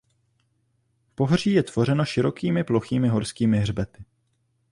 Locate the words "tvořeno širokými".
1.63-2.63